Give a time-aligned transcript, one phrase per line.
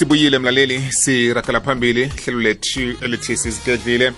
[0.00, 0.82] sibuyile mlaleli.
[0.90, 4.12] Sirakela phambili ihlelo lethu elithi sizigedlile.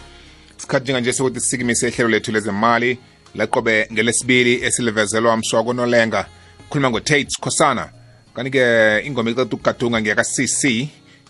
[0.56, 2.98] Sikhathi njenganje sokuthi sisikimisa ihlelo lethu lezemali
[3.34, 6.26] laqobe ngelesibili esilivezelwa mswako nolenga.
[6.68, 7.88] Khuluma ngotate khosana.
[8.34, 10.88] Kanti-ke ingoma iceda ukugadunga ngiyaka-cc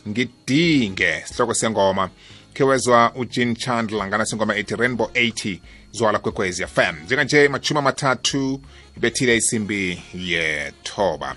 [0.08, 2.10] ngidinge sihloko sengoma.
[2.54, 5.60] Khewezwa ujean chandler nganasengoma ethi rainbow 80
[5.92, 8.60] zwala kwekwezi fm njenganje machumi amathathu
[8.96, 11.36] ibethile isimbi yethoba.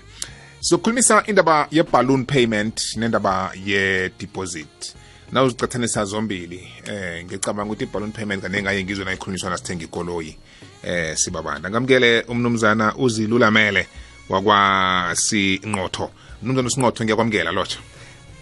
[0.66, 4.94] Sizokhulumisa indaba ye-balloon payment nendaba ye-deposit.
[5.32, 10.36] Na uzicathanisa zombili eh ngicabanga ukuthi i-balloon payment kanengaye ngizwe nayikhulunyiswa nasithenga ikoloyi
[10.82, 11.70] eh sibabanda.
[11.70, 13.86] Ngamukele umnumzana uzilulamele
[14.28, 16.10] wakwasinqotho
[16.42, 17.78] mnumzana usinqotho ngiyakwamukela lotsha.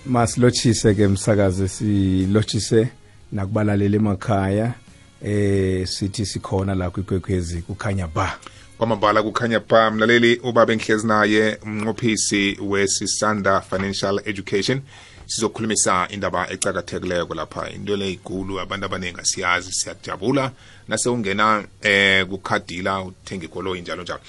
[0.06, 2.88] Masilotshise ke msakazi silotshise
[3.32, 4.74] nakubalaleli emakhaya
[5.22, 8.38] eh sithi sikhona la kwikwekwezi kukhanya ba.
[8.84, 14.80] Kwamambala kukhanya pha mlaleli ubaba engihlezi naye umnqophisi wesisanda financial education.
[15.26, 17.70] Sizokhulumisa indaba ecakathekileko lapha.
[17.70, 20.52] Into le igulu abantu abaningi asiyazi siyajabula.
[20.88, 24.20] Nase ungena eh kukhadila uthenga ikoloyi njalo njalo.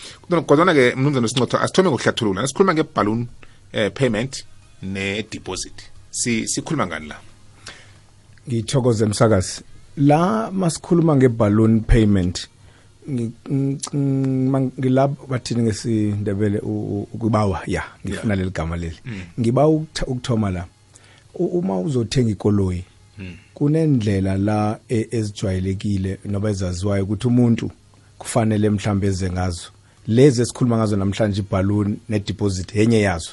[0.45, 2.41] Kodwana-ke mnumzana sincotho asithome ngokuhlathulula.
[2.41, 3.27] Nasikhuluma nge-balloon
[3.73, 4.45] eh, payment
[4.83, 5.83] ne-deposit.
[6.11, 7.15] Si sikhuluma ngani la?
[8.47, 9.61] Ngithokoze msakazi.
[9.97, 12.47] La masikhuluma nge-balloon payment
[14.79, 16.59] ngilapho bathini ngesindebele
[17.13, 18.99] ukubawa ya ngifuna leli gama leli.
[19.39, 20.65] Ngiba ukuthoma la
[21.35, 22.83] uma uzothenga ikoloyi
[23.53, 27.71] kunendlela la e, ezijwayelekile noba ezaziwayo ukuthi umuntu
[28.17, 29.67] kufanele mhlambe eze ngazo.
[30.07, 33.31] Lezi esikhuluma ngazo namhlanje ibhalloon ne-deposit yenye yazo.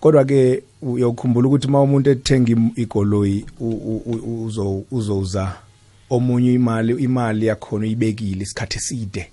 [0.00, 3.46] Kodwa ke uyokhumbula ukuthi uma umuntu ethenga ikoloyi
[4.90, 5.52] uzouza
[6.14, 9.28] omunye imali imali yakhona uyibekile isikhathi eside.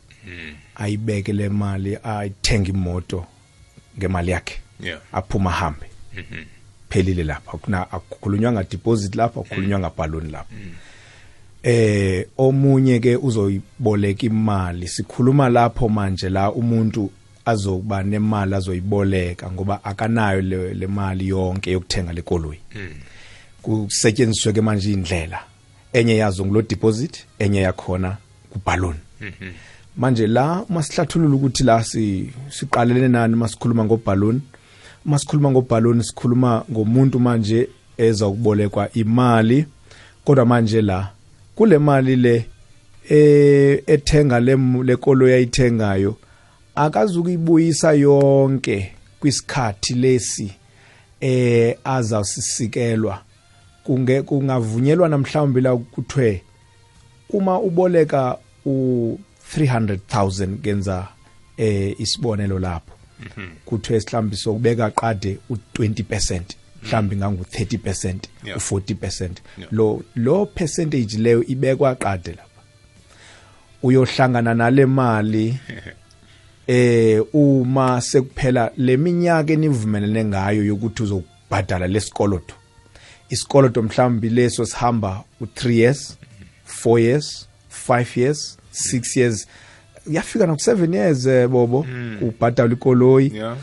[0.75, 3.25] Ayibeke le mali ayithenga imoto
[3.97, 4.61] ngemali yakhe.
[5.11, 5.87] Aphuma hambe
[6.89, 7.57] phelile lapha.
[7.57, 10.55] Kuna akukhulunywa ngadeposit lapha akukhulunywa ngaballoon lapha.
[11.63, 14.87] Eh omunye ke uzoyiboleka imali.
[14.87, 17.11] Sikhuluma lapho manje la umuntu
[17.45, 22.59] azokuba nemali azoyiboleka ngoba akanayo le, le mali yonke yokuthenga lekoloyi
[23.61, 25.39] kusetshenziswe ke manje indlela.
[25.93, 28.17] Enye yazo ngulo deposit enye yakhona
[28.49, 28.95] kuballoon
[29.97, 34.41] manje la masihlathulula ukuthi la si siqalelene nani masikhuluma ngoballoon
[35.05, 39.65] masikhuluma ngoballoon sikhuluma ngomuntu manje eza ukubolekwa imali.
[40.25, 41.09] Kodwa manje la
[41.55, 42.45] kule mali le
[43.09, 46.15] eh ethenga le lekolo yayithengayo
[46.75, 50.51] akazukuyibuyisa yonke kwisikhathi lesi
[51.21, 53.19] eh azawusisikelwa
[53.83, 56.43] kunge kungavunyelwa namhlawumbe la kuthwe
[57.29, 59.17] uma uboleka u
[59.57, 61.07] 300000 kenza
[61.57, 62.93] eh isibonelo lapho
[63.65, 66.41] kuthiwe mhlawumbe sokubeka qade u20%
[66.83, 68.59] mhlawumbe ngangu 30% Yeah.
[68.59, 69.73] u40% Yeah.
[69.73, 72.61] lo lo percentage leyo ibekwa qade lapha
[73.83, 75.57] uyohlangana nale mali
[76.67, 82.55] eh uma sekuphela leminyaka enivumelene ngayo yokuthi uzobhadala lesikoloto
[83.31, 86.17] isikoloto mhlawumbe leso sihamba u3 years
[86.83, 87.47] 4 years
[87.87, 89.47] 5 years 6 years.
[90.07, 91.85] Yafika naku7 years eh, bobo
[92.21, 93.31] ubhadala ikoloyi.
[93.35, 93.57] Yeah.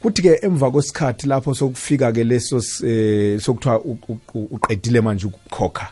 [0.00, 3.80] Kuthi ke emva kwesikhathi lapho sokufika ke leso eh, sokuthiwa
[4.34, 5.88] uqedile manje ukukhokha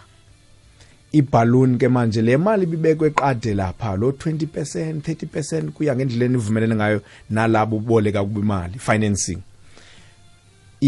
[1.13, 7.01] iballoon ke manje le mali bibekwe qade lapha lo 20% 30% kuya ngendlela enivumelene ngayo
[7.31, 9.39] nalabo uboleka kuba imali financing.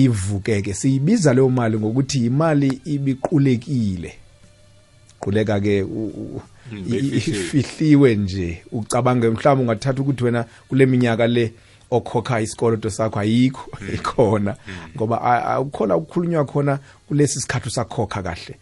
[0.05, 4.15] Ivukeke siyibiza leyo mali ngokuthi imali ibiqulekile.
[5.21, 6.43] Quleka ke u- u-
[6.73, 7.61] Mm, i- i- beyifihliwe.
[7.61, 8.63] ifihliwe nje.
[8.73, 11.53] Ucabange mhlawumbe ungathatha ukuthi wena kule minyaka le
[11.91, 14.57] okhokha isikoloto sakho ayikho ikhona.
[14.97, 16.79] Ngoba a- a- ukhona ukukhulunywa khona
[17.09, 18.55] kulesi sikhathi usakhokha kahle.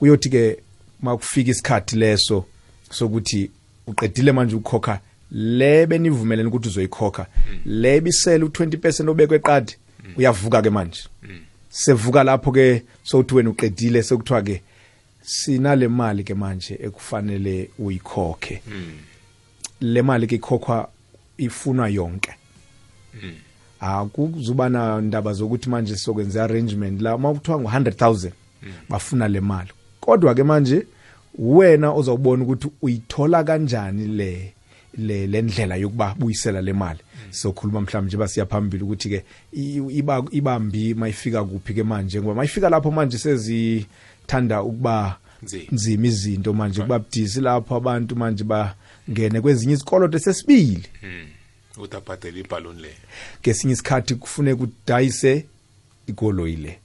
[0.00, 0.58] Uyothi ke
[1.02, 2.44] makufika isikhathi leso
[2.90, 3.50] sokuthi
[3.86, 5.00] uqedile manje ukukhokha
[5.30, 7.26] le benivumelene ukuthi uzoyikhokha
[7.66, 9.74] le bisele u20% obekwe qadi
[10.16, 11.00] uyavuka ke manje.
[11.68, 14.62] Sevuka lapho ke sowuthi wena uqedile sekuthiwa ke
[15.22, 18.62] sinale mali ke manje ekufanele uyikhokhe.
[19.80, 20.88] Le mali ke ikhokhwa
[21.38, 22.34] ifunwa yonke.
[23.80, 28.30] Akuzuba na ndaba zokuthi manje sokwenza arrangement la mawuthiwa ngo-100000
[28.88, 29.70] bafuna le mali.
[30.00, 30.86] Kodwa ke manje
[31.38, 34.52] wena ozawubona ukuthi uyithola kanjani le
[34.98, 37.00] le le ndlela yokuba buyisela le mali
[37.34, 39.24] sokhuluma mhlawumbe nje basiya phambili ukuthi ke
[39.90, 45.18] iba ibambi mayifika kuphi ke manje ngoba mayifika lapho manje sezithanda ukuba
[45.72, 46.06] Nzima.
[46.06, 50.86] izinto manje kuba budisi lapho abantu manje bangene kwezinye izikoloto sesibili.
[51.78, 52.94] Uthi abhadele ibhaloni le.
[53.40, 55.44] Ngesinye isikhathi kufuneka udayise
[56.06, 56.78] ikoloyi le.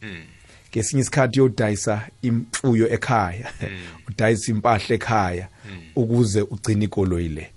[0.72, 3.52] Ngesinye isikhathi yodayisa imfuyo ekhaya.
[4.10, 5.48] Udayisa impahla ekhaya
[5.95, 7.50] ukuze ugcine ikoloyi le.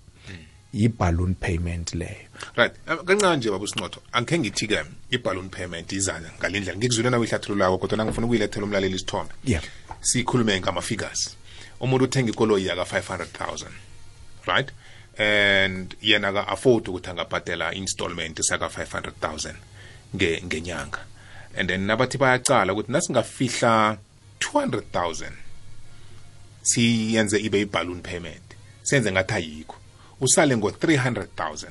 [0.73, 2.29] Yi-balloon payment leyo.
[2.57, 2.73] Right.
[2.89, 7.79] Um, kancane nje baba usinqotho angikhe ngithi-ke i-balloon payment izana ngale ndlela ngikuzwile nawe ihlathululako
[7.79, 9.63] kodwa nangifuna ukuyilethela umlaleli isithombe yeah.
[10.01, 11.37] Sikhulume ngama-figures.
[11.81, 13.67] Umuntu uthenga ikoloyi yaka-500000
[14.47, 14.71] right?
[15.19, 19.55] And yena ka-afford ukuthi angabhadela installment saka-500000
[20.17, 20.99] nge ngenyanga.
[21.55, 23.99] And then nabathi bayacala ukuthi nasingafihla
[24.41, 25.33] 200000
[26.63, 28.43] siyenze ibe i-balloon payment.
[28.83, 29.82] Senze ngathi ayikho.
[30.23, 31.71] Usale ngo-300000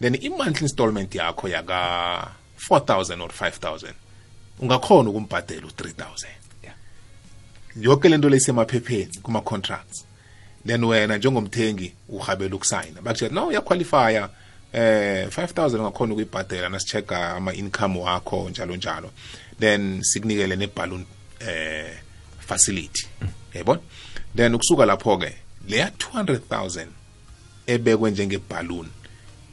[0.00, 2.30] then i-monthly installment yakho yaka
[2.70, 3.92] 4000 or 5000
[4.60, 6.26] ungakhona ukumbhadela u-3000
[6.62, 6.76] Yeah.
[7.76, 10.04] yonke lento leyisemaphepheni kuma-contracts.
[10.66, 13.02] Then wena njengomthengi uhabela ukusayina.
[13.02, 14.28] Bakutshela no uyaqualifya
[14.72, 19.10] eh 5000 ungakhona ukuyibhadela nasichecka ama-income wakho njalo njalo.
[19.60, 21.06] Then sikunikele ne-balloon
[21.40, 21.94] eh
[22.38, 23.06] facility.
[23.54, 23.80] Yayibona?
[24.36, 25.34] Then ukusuka lapho-ke
[25.68, 26.86] leya 200000
[27.66, 28.88] ebekwe njengebhalloon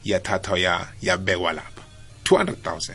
[0.04, 1.82] yathathwa ya yabekwa lapha.
[2.24, 2.94] 200000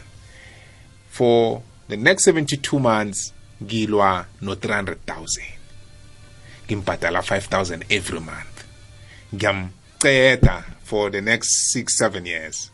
[1.12, 3.34] for the next 72 months
[3.64, 5.42] ngilwa no 300000
[6.66, 8.64] ngimbhadala 5000 every month.
[9.36, 12.72] Ngiyamceda for the next 6 7 years.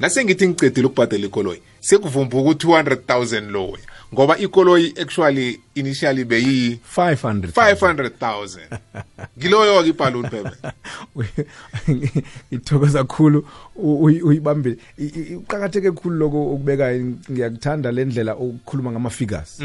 [0.00, 3.78] Nase ngithi ngicedile ukubhadela ikoloyi sekuvumbuka u-200000 loya
[4.14, 8.58] ngoba ikoloyi actually initially beyi 500 500000
[9.38, 10.56] ngiloyo-ke ibhalloon payment
[12.50, 13.46] ithokoza kakhulu
[13.76, 14.76] u- uyi- uyibambile.
[14.98, 16.94] I- i- uqakatheke kakhulu lokho ukubeka
[17.30, 19.60] ngiyakuthanda le ndlela ukukhuluma ngama-figures.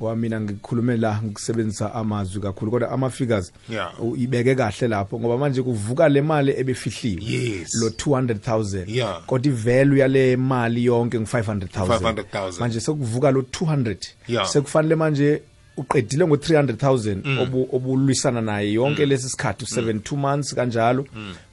[0.00, 4.02] Ngoba mina ngikhulume la ngisebenzisa amazwi kakhulu kodwa ama-figures Yeah.
[4.02, 7.74] u- ibeke kahle lapho ngoba manje kuvuka le mali ebefihliwe Yes.
[7.74, 9.22] lo 200000 Yeah.
[9.26, 12.60] kodwa ivalue yale mali yonke ngu-500000 500,000.
[12.60, 13.96] manje sekuvuka lo 200
[14.28, 14.46] Yeah.
[14.48, 15.42] sekufanele manje
[15.76, 18.72] uqedile ngo-300000 obu- obulwisana naye.
[18.72, 21.06] Yonke lesi sikhathi u-72 months kanjalo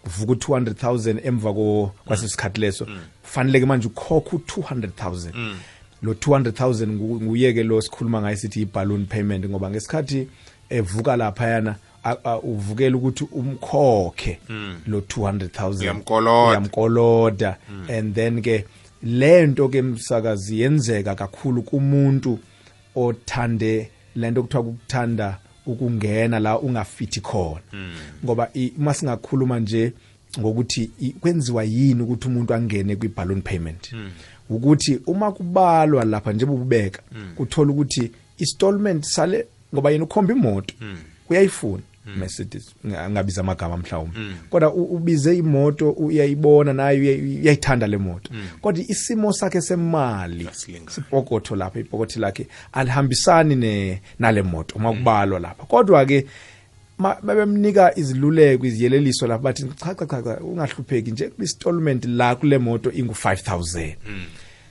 [0.03, 2.87] kuvuka u-200000 emva ko- kwaleso sikhathi leso.
[3.23, 5.55] Kufanele-ke manje ukhokhe u-200000
[6.01, 10.27] lo 200000 ngu- nguye-ke lo sikhuluma ngayo sithi i-balloon payment ngoba ngesikhathi
[10.69, 14.39] evuka laphayana a- a- uvukela ukuthi umkhokhe
[14.87, 16.49] lo 200000 Uyamkoloda.
[16.49, 17.57] uyamkoloda.
[17.89, 18.65] And then ke
[19.03, 22.39] lento ke msakazi yenzeka kakhulu kumuntu
[22.95, 27.61] othande lento kuthiwa kukuthanda ukungena la ungafithi khona.
[28.25, 29.93] Ngoba i- uma singakhuluma nje
[30.39, 33.93] ngokuthi kwenziwa yini ukuthi umuntu angene kwi-balloon payment?
[34.49, 37.01] Ukuthi uma kubalwa lapha njengoba ubeka
[37.35, 40.73] kuthola ukuthi installment sale ngoba yena ukhomba imoto
[41.29, 41.83] uyayifuna.
[42.05, 44.19] Mercedes nga- ngabiza amagama mhlawumbe.
[44.49, 48.29] Kodwa u- ubize imoto uyayibona nayo uyayi- uyayithanda le moto.
[48.61, 50.91] Kodwa isimo sakhe semali Asilingani.
[50.91, 55.63] sipokotho lapha ipokotho lakhe alihambisani ne nale moto uma kubalwa lapha.
[55.65, 56.25] Kodwa ke
[56.97, 62.57] ma- babemnika iziluleko iziyeleliso lapha bathi cha cha cha cha, ungahlupheki nje installment la kule
[62.57, 63.95] moto ingu 5000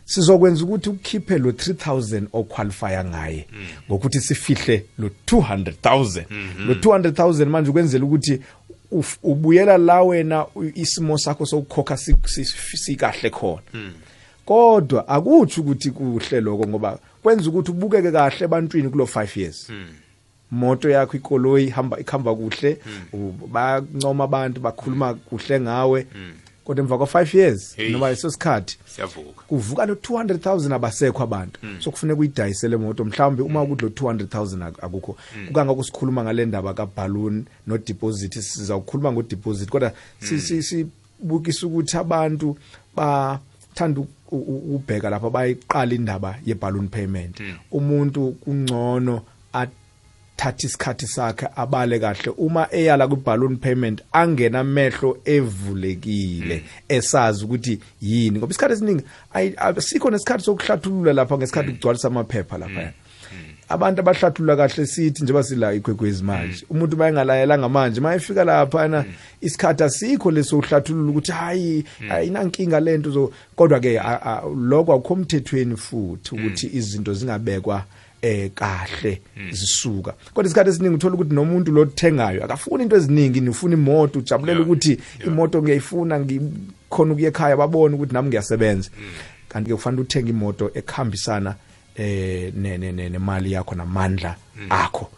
[0.05, 3.47] sizokwenza ukuthi ukhiphe lo 3000 oqualifya ngaye
[3.89, 6.25] ngokuthi sifihle lo 200000
[6.67, 8.41] lo 200000 manje ukwenzela ukuthi
[9.23, 12.45] ubuyela la wena isimo sakho sokukhokha si- si-
[12.79, 13.63] sikahle khona.
[14.47, 19.71] Kodwa akuthi ukuthi kuhle lokho ngoba kwenza ukuthi ubukeke kahle ebantwini kulo 5 years.
[20.51, 22.79] Moto yakho ikoloyi hamba ikhamba kuhle.
[23.13, 26.07] U- bayancoma abantu bakhuluma kuhle ngawe.
[26.65, 27.91] Kodwa emva kwa 5 years Hey.
[27.93, 28.79] noma leso sikhathi
[29.49, 31.61] kuvuka lo 200000 abasekho abantu.
[31.81, 35.17] So kufuneka uyidayisele moto mhlawumbe uma ukuthi lo 200000 ak- akukho.
[35.47, 41.67] Kukanga kusikhuluma ngale ndaba ka balloon no deposit sizawukhuluma ngo deposit kodwa si- si- sibukisa
[41.67, 42.57] ukuthi abantu
[42.97, 44.07] bathanda u-
[44.39, 47.41] u- ubheka lapha bayiqala indaba ye balloon payment
[47.73, 49.23] umuntu kungcono
[50.37, 52.33] athatha isikhathi sakhe abale kahle.
[52.37, 58.39] Uma eyala ku balloon payment angena amehlo evulekile esazi ukuthi yini.
[58.39, 62.93] Ngoba isikhathi esiningi ayi- asikho nesikhathi sokuhlathulula lapha ngesikhathi kugcwalisa amaphepha lapha.
[63.69, 69.05] Abantu abahlathulula kahle sithi njengoba sila igwegwezi manje umuntu mayengalayelanga manje mayefika laphana
[69.41, 73.33] isikhathi asikho leso uhlathulula ukuthi hayi ayinankinga lento zo.
[73.57, 77.85] Kodwa ke a- a- lokho akukho mthethweni futhi ukuthi izinto zingabekwa
[78.25, 80.15] eh kahle zisuka.
[80.35, 84.99] Kodwa isikhathi esiningi uthola ukuthi nomuntu lo thengayo akafuni into eziningi nifuna imoto ujabulela ukuthi
[85.27, 88.91] imoto ngiyayifuna ngikhona ukuye ekhaya babone ukuthi nami ngiyasebenza.
[89.49, 91.55] Kanti ke kufanele uthenge imoto ekhambisana
[91.97, 94.37] eh ne- ne- ne- nemali yakho namandla
[94.71, 95.11] akho.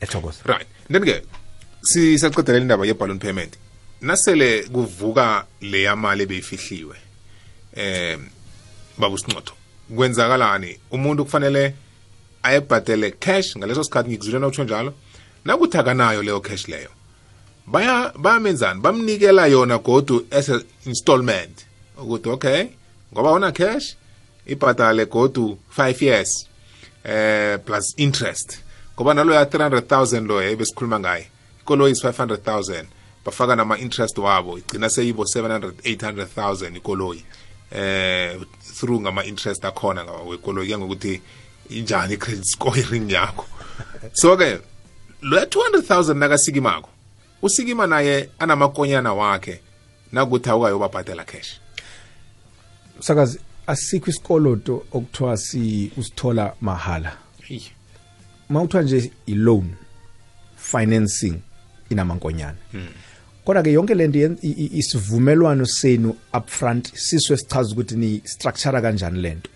[0.00, 0.40] Ethokoza.
[0.44, 0.66] Right.
[0.88, 1.22] Then ke
[1.82, 3.58] sisaqedelela indaba ye-balloon payment.
[4.00, 6.96] Nasele kuvuka leya mali ebeyifihliwe
[7.76, 8.18] eh
[8.98, 9.54] baba usinqotho
[9.96, 10.78] kwenzakalani?
[10.90, 11.74] Umuntu kufanele
[12.42, 14.94] ayebhadele cash ngaleso sikhathi ngikuzwile nawutsho njalo.
[15.44, 16.90] Nakuthi akanayo leyo cash leyo.
[17.66, 18.80] Baya bayamenzani?
[18.80, 20.50] Bamnikela yona godu as
[20.86, 21.66] installment.
[21.98, 22.64] Ukuthi okay
[23.12, 23.96] ngoba una cash
[24.46, 26.48] ibhadale godu 5 years
[27.04, 28.58] eh plus interest.
[28.94, 31.28] Ngoba nalo ya 300000 lo ebesikhuluma ngaye
[31.70, 32.84] ikoloyi is 500000
[33.24, 37.24] bafaka nama interest wabo igcina seyibo 700 800000 ikoloyi
[37.70, 38.40] eh
[38.74, 41.22] through ngama interest akhona wekoloyi kuya ngokuthi
[41.70, 43.44] injani i-credit scoring yakho?
[44.12, 44.58] So ke
[45.22, 46.88] lo 200000 nakasikimako
[47.42, 49.60] usikima naye anamakonyana wakhe
[50.12, 51.60] nakuthi awukayobabhadela cash.
[53.00, 57.16] Sakazi asikho isikoloto okuthiwa si usithola mahala.
[58.48, 59.70] Mawuthiwa nje i-loan
[60.56, 61.40] financing
[61.90, 62.56] inamankonyana.
[63.44, 63.94] Kodwa ke yonke
[64.42, 69.50] i- i- isivumelwano senu upfront siso esichaza ukuthi ni structure kanjani lento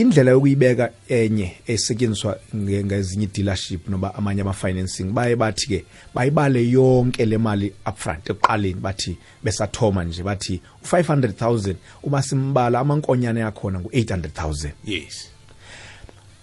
[0.00, 5.84] indlela yokuyibeka enye esetshenziswa nge- ngezinye dealership noma amanye ama financing baye bathi ke
[6.14, 8.80] bayibale yonke le mali upfront ekuqaleni.
[8.80, 15.28] Bathi besathoma nje bathi u500000 uma simbala amankonyane yakhona ngu800000 yes.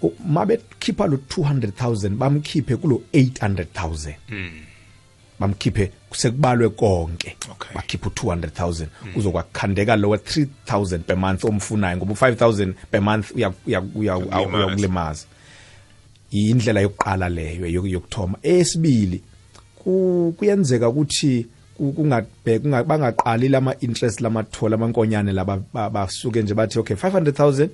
[0.01, 4.13] U- mabekhipha lo 200000 bamkhiphe kulo 800000
[5.47, 7.75] bamkhiphe sekubalwe konke Okay.
[7.75, 8.85] bakhipha u200000
[9.15, 15.25] uzokwakhandeka lowa 3000 per month omfunayo ngoba u5000 per month uya- uya- uya- Uyakulimaza.
[16.31, 19.21] yindlela indlela yokuqala leyo yokuthoma esibili
[20.37, 21.45] kuyenzeka ukuthi
[21.77, 27.69] ku- kungabhe- kunga- bangaqali lama interest lamathola amankonyane laba ba- basuke nje bathi okay 500000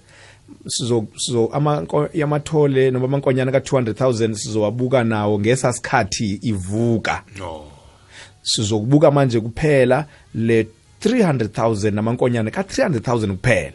[0.67, 7.23] sizo sizo amanko- yamathole noma amankonyane ka 200000 sizowabuka nawo ngesasikhathi ivuka.
[7.37, 7.63] No
[8.43, 10.67] sizokubuka manje kuphela le
[11.01, 13.73] 300000 namankonyane ka 300000 kuphela.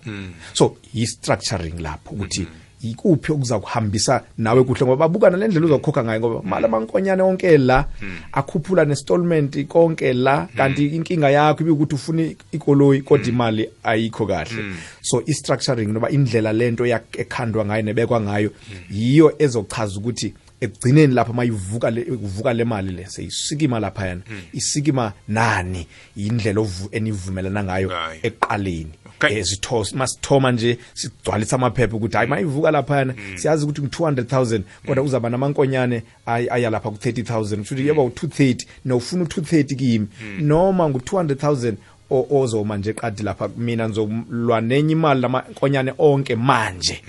[0.52, 2.47] So yi structuring lapho ukuthi
[2.90, 4.86] ikuphi okuza kuhambisa nawe kuhle?
[4.86, 7.86] Ngoba babukana lendlela uzokhokha ngayo ngoba mali amankonyane onke la
[8.32, 12.22] akhuphula nestallment konke la kanti inkinga yakho ibe ukuthi ufuna
[12.52, 14.74] ikoloyi kodwa imali ayikho kahle.
[15.02, 18.50] So i structuring noba indlela lento yak- ekhandwa ngayo nebekwa ngayo
[18.90, 24.22] yiyo ezochaza ukuthi ekugcineni lapha mayivuka le kuvuka le mali le seyisikima lapha yana
[24.52, 25.86] isikima nani?
[26.16, 28.20] Indlela ovu- enivumelana ngayo Ngayo.
[28.22, 28.92] ekuqaleni.
[29.18, 29.38] Okay.
[29.38, 35.30] ezitho masithoma nje sigcwalisa amaphepha ukuthi hayi mayivuka lapha yana siyazi ukuthi ngu200000 kodwa uzaba
[35.30, 40.06] namankonyane ay- aya lapha ku30000 kusho ukuthi yeba u230 nofuna u230 kimi.
[40.40, 41.75] Noma ngu200000
[42.11, 47.02] o- ozoma nje qadi lapha mina ngizolwa nenye imali lamankonyane onke manje.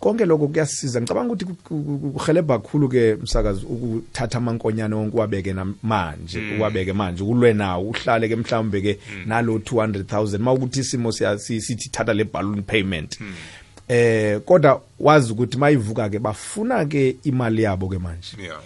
[0.00, 5.16] Konke lokho kuyasiza ngicabanga ukuthi ku- ku- ku- kuhelebha kakhulu ke msakazi ukuthatha amankonyane wonke
[5.16, 7.22] uwabeke na- manje uwabeke manje.
[7.24, 13.18] Ulwe nawo uhlale ke mhlawumbe ke nalo 200000 mawukuthi isimo sithi thatha le balloon payment.
[13.88, 18.36] Eh kodwa wazi ukuthi mayivuka ke bafuna ke imali yabo ke manje.
[18.42, 18.60] Yeah.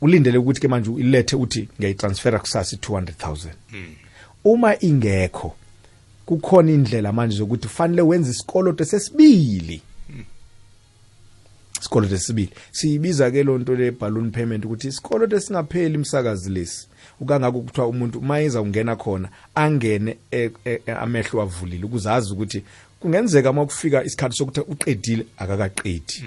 [0.00, 3.48] Ulindele ukuthi ke manje ilethe uthi ngiyayitransfera kusasa i200000
[4.44, 5.54] uma ingekho
[6.26, 9.82] kukhona indlela manje zokuthi fanele wenze isikoloto sesibili.
[11.80, 16.86] Isikoloto sesibili siyibiza ke lonto le balloon payment ukuthi isikoloto esingapheli imsakazi lesi.
[17.20, 22.62] Ukangako kuthiwa umuntu mayeza ungena khona angene e- e- e- amehlo avulile ukuzazi ukuthi
[23.00, 26.24] kungenzeka uma kufika isikhathi sokuthi uqedile akakaqedi.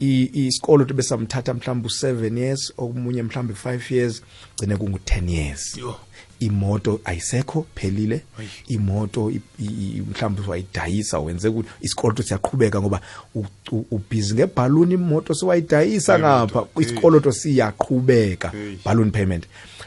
[0.00, 4.22] I- isikoloto besamthatha mhlawumbe u7 years omunye mhlawumbe 5 years
[4.56, 5.76] gcine kungu10 years.
[5.76, 5.96] Yo.
[6.44, 8.22] Imoto ayisekho phelile.
[8.68, 9.32] Imoto
[10.10, 13.00] mhlawumbe wayidayisa wenze ukuthi isikoloto siyaqhubeka ngoba
[13.90, 16.64] ubhizi ngebhaluni imoto sewayidayisa ngapha.
[16.78, 18.52] isikoloto siyaqhubeka
[18.84, 19.44] balloon payment.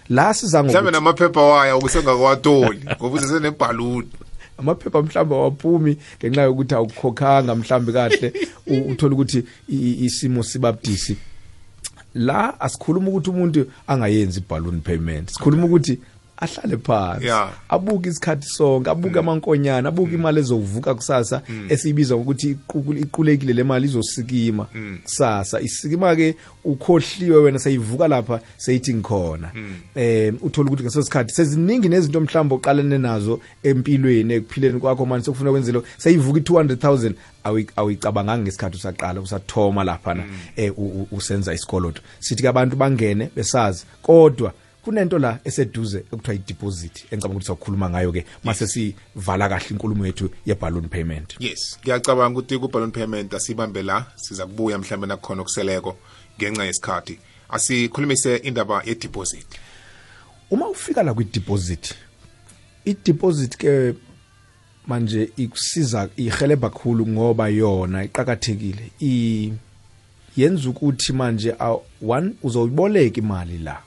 [0.09, 4.07] La siza ngokuthi namaphepha waya ukusengakawatoli ngoba usesenebhaluni
[4.57, 8.33] amaphepha mhlawumbe awaphumi ngenxa yokuthi awukhokhanga mhlawumbe kahle.
[8.91, 11.17] Uthola ukuthi isimo sibabudisi.
[12.15, 15.29] La asikhuluma ukuthi umuntu angayenzi balloon payment.
[15.29, 15.99] Sikhuluma ukuthi
[16.37, 17.25] ahlale phansi.
[17.25, 17.49] Yeah.
[17.69, 23.85] abuke isikhathi sonke abuke amankonyana abuke imali ezovuka kusasa esiyibiza ngokuthi iqukul- iqulekile le mali
[23.87, 24.67] izosikima
[25.03, 25.59] kusasa.
[25.61, 29.51] Isikima ke ukhohliwe wena seyivuka lapha seyithi ngikhona.
[29.95, 35.51] Eh uthola ukuthi ngaso sikhathi seziningi nezinto mhlawumbe oqalene nazo empilweni ekuphileni kwakho manje sokufuna
[35.51, 37.13] kwenzelo seyivuka i200000
[37.45, 40.15] awi- awuyicabanganga ngesikhathi usaqala usathoma lapha
[40.55, 42.01] eh u- u- usenza isikoloto.
[42.19, 44.53] Sithi abantu bangene besazi kodwa
[44.85, 50.29] kunento la eseduze ekuthiwa i-deposit engicabanga ukuthi sakukhuluma ngayo ke mase sivala kahle inkulumo yethu
[50.45, 51.35] ye-balloon payment.
[51.39, 55.97] Yes ngiyacabanga ukuthi ku-balloon payment asibambe la siza kubuya mhlawumbe nakukhona okuseleko
[56.37, 57.19] ngenxa yesikhathi.
[57.49, 58.83] Asikhulumise indaba
[64.87, 69.53] manje ikusiza ihelebha kakhulu ngoba yona iqhakathekile i
[70.37, 73.81] yenza ukuthi manje uh, one uzoyiboleka imali la.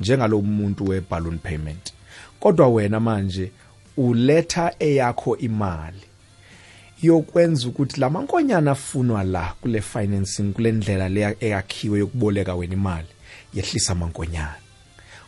[0.00, 1.92] Njengalo muntu we balloon payment.
[2.40, 3.50] Kodwa wena manje
[3.96, 6.00] uletha eyakho imali.
[7.02, 13.08] Yokwenza ukuthi lamankonyana afunwa la kule financing kule ndlela le eyakhiwe yokuboleka wena imali
[13.54, 14.54] yehlisa amankonyana.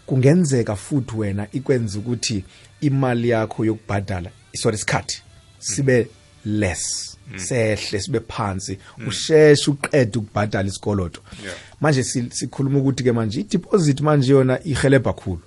[0.07, 2.45] Kungenzeka futhi wena ikwenza ukuthi
[2.81, 5.23] imali yakho yokubhadala sorry isikhathi
[5.59, 6.09] sibe
[6.45, 7.10] less.
[7.37, 8.79] Sehle sibe phansi.
[9.07, 11.21] Usheshe uqede ukubhadala isikoloto.
[11.45, 11.55] Yeah.
[11.81, 15.41] manje si- sikhuluma ukuthi ke manje i-deposit manje yona ihelebha kakhulu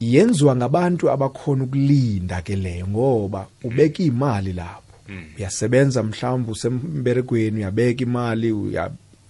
[0.00, 4.82] yenziwa ngabantu abakhona ukulinda ke leyo ngoba ubeka imali lapho.
[5.38, 8.52] Uyasebenza mhlawumbe usemberegweni uyabeka imali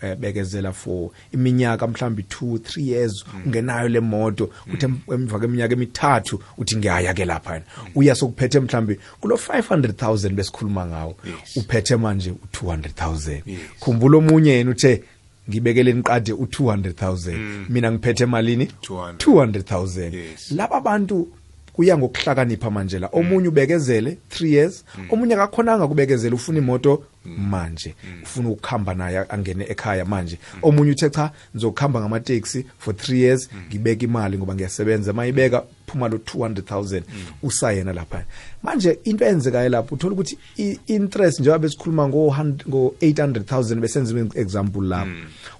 [0.02, 6.40] uyabekezela for iminyaka mhlawumbe 2 3 years ungenayo le moto kuthi em- emva kweminyaka emithathu
[6.58, 7.62] uthi ngiyaya ke lapha
[7.94, 11.56] uya sokuphethe mhlawumbe kulo 500000 besikhuluma ngawo Yes.
[11.56, 13.58] uphethe manje u200000 Yes.
[13.80, 15.02] khumbula omunye yena uthe
[15.50, 17.38] ngibekele niqade u200000
[17.68, 19.12] mina ngiphethe emalini 200.
[19.16, 20.50] 200000 Yes.
[20.52, 21.28] laba bantu
[21.76, 28.48] kuya ngokuhlakanipha manje la omunye ubekezele 3 years omunye akakhonanga kubekezela ufuna imoto manje ufuna
[28.48, 30.38] ukukhamba naye angene ekhaya manje.
[30.62, 35.12] Omunye uthe cha ngizokuhamba ngamateksi for 3 years ngibeka imali ngoba ngiyasebenza.
[35.12, 37.02] Mayibeka phuma lo 200000
[37.42, 38.24] usayena lapha.
[38.62, 44.82] Manje into eyenzekayo lapho uthola ukuthi i-interest njengoba besikhuluma ngo 100 ngo 800000 besenza example
[44.82, 45.10] lapho.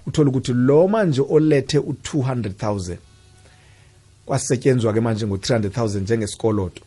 [0.07, 2.95] Uthola ukuthi lo manje olethe u200000
[4.27, 6.81] kwasetshenzwa ke manje ngo-300000 njengesikoloto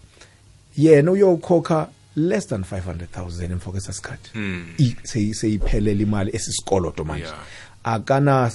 [0.77, 4.31] yena uyokhokha less than 500000 emva kwesasikhathi
[4.79, 7.25] I- seyi- seyiphelele imali esisikoloto manje.
[7.25, 7.39] Yeah.
[7.85, 8.53] akana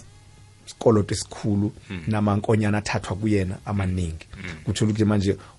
[0.65, 1.71] sikoloto esikhulu
[2.07, 4.25] namankonyana athathwa kuyena amaningi.
[4.63, 5.54] Kuthola ukuthi manje u- u-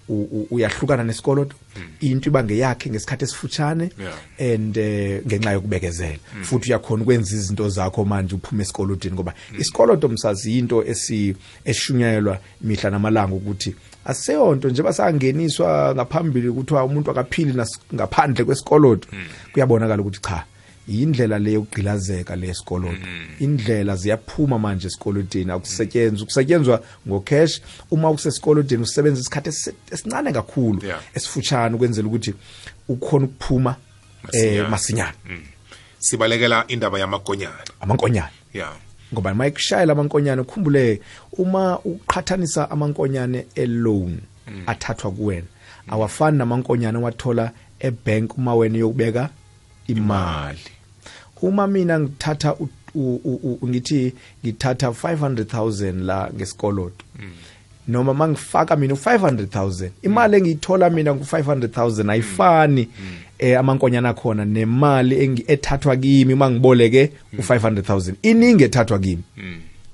[0.50, 1.56] uyahlukana nesikoloto.
[2.00, 4.52] Into iba ngeyakhe ngesikhathi esifutshane Yeah.
[4.54, 6.18] and eh, ngenxa yokubekezela.
[6.42, 12.90] Futhi uyakhona ukwenza izinto zakho manje uphuma esikolotini ngoba isikoloto msazi into esi eshunyayelwa mihla
[12.90, 19.08] namalanga ukuthi aseyonto nje basangeniswa ngaphambili kuthiwa umuntu akaphili nas- ngaphandle kwesikoloto.
[19.52, 20.44] Kuyabonakala ukuthi cha
[20.88, 23.06] yindlela leyo ukugqilazeka lesikoloto
[23.40, 26.22] indlela ziyaphuma manje esikolotini akusetshenzwa.
[26.24, 27.60] Ukusetshenzwa ngocash.
[27.90, 31.00] Uma usesikolotini usebenza isikhathi esi- esincane kakhulu Yeah.
[31.14, 32.34] esifutshane ukwenzela ukuthi
[32.88, 33.76] ukhona ukuphuma
[34.32, 34.68] eh Masinyane.
[34.68, 35.12] masinyane.
[35.98, 38.72] Sibalekela indaba yamakonyana amankonyane yeah.
[39.12, 41.00] Ngoba mayikushayela amankonyane ukhumbule
[41.38, 44.18] uma uqhathanisa amankonyane eloan
[44.66, 45.46] athathwa kuwena
[45.88, 49.28] awafani namankonyane wathola ebank uma wena yokubeka
[49.86, 50.58] imali.
[51.42, 54.12] Uma mina ngithatha u- u- u- u- ngithi
[54.44, 57.04] ngithatha 500000 la ngesikoloto.
[57.88, 62.88] Noma mangifaka mina u500000 imali engiyithola mina ku500000 ayifani
[63.38, 69.22] eh amankonyana khona nemali engi- ethathwa kimi mangiboleke u500000 iningi ethathwa kimi.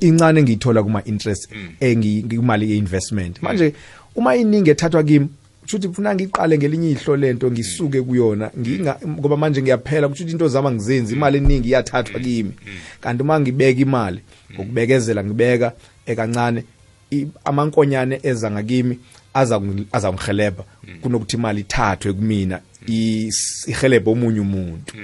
[0.00, 1.48] Incane engiyithola kuma interest
[1.80, 3.42] engimali yeinvestment.
[3.42, 3.74] Manje
[4.14, 5.28] uma iningi ethathwa kimi
[5.62, 8.50] kushuthi kufuna ngiqale ngelinye ihlo lento ngisuke kuyona.
[8.58, 12.52] Nginga ngoba manje ngiyaphela kushuthi into zama ngizenzi imali eningi iyathathwa kimi.
[13.00, 14.20] Kanti uma ngibeka imali
[14.54, 15.72] ngokubekezela ngibeka
[16.06, 16.64] ekancane
[17.12, 18.98] i- amankonyane eza ngakimi
[19.34, 20.64] aza kungi- azangihelebha
[21.02, 24.94] kunokuthi imali ithathwe kumina is- ihelebhe omunye umuntu.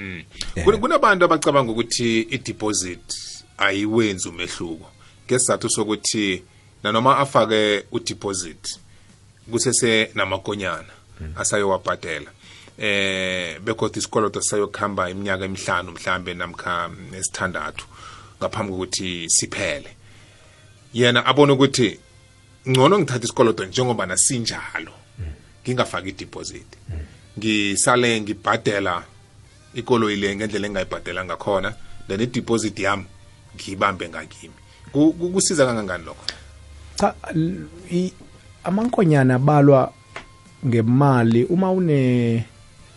[0.64, 3.06] Kun- kunabantu abacabanga ukuthi i-deposit
[3.58, 4.90] ayiwenzi umehluko.
[5.26, 6.42] Ngesizathu sokuthi
[6.82, 8.78] nanoma afake u-deposit
[9.50, 10.92] kusese namakonyana
[11.36, 12.30] asayowabhadela
[12.78, 17.86] eh bekodwa isikoloto sayokuhamba iminyaka emihlanu mhlambe namkha esithandathu
[18.40, 19.90] ngaphambi kokuthi siphele.
[20.94, 21.98] Yena abona ukuthi
[22.68, 24.92] ngcono ngithatha isikoloto njengoba nasinjalo
[25.64, 26.66] ngingafaki i-deposit.
[27.38, 29.04] Ngisale ngibhadela
[29.74, 31.74] ikoloyi le ngendlela engingayibhadela ngakhona
[32.08, 33.04] then i-deposit yami
[33.56, 34.54] ngiyibambe ngakimi.
[34.92, 36.24] Ku- ku- kusiza kangangani lokho?
[36.96, 37.14] Cha
[38.64, 39.92] amankonyana abalwa
[40.66, 42.44] ngemali uma une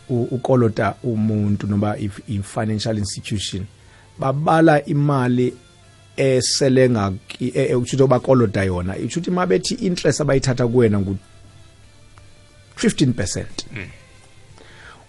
[0.09, 3.65] ukolota umuntu noma if- i-financial institution
[4.19, 5.53] babala imali
[6.17, 11.17] esele ngaki e- e- ukuthi bakolota yona ukuthi mabethi interest abayithatha kuwena ngu
[12.77, 13.45] 15%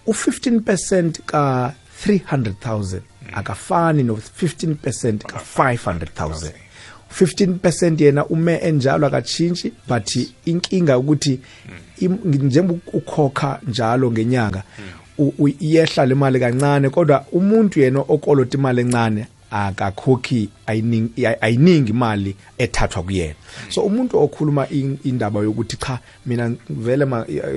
[0.07, 1.73] u15% ka
[2.07, 3.01] 300000
[3.33, 6.51] akafani no 15% ka 500000
[7.21, 11.39] 15% yena ume enjalo akachintshi but inkinga ukuthi
[12.01, 14.63] njengoba ukhokha njalo ngenyanga
[15.17, 20.49] u- u- iyehla le mali kancane kodwa umuntu yena okolota imali encane akakhokhi
[21.41, 23.35] ayiningi imali ethathwa kuyena.
[23.69, 27.05] So umuntu okhuluma in- indaba yokuthi cha mina vele